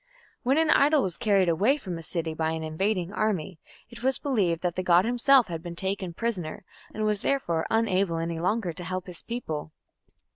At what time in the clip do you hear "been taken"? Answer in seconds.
5.61-6.11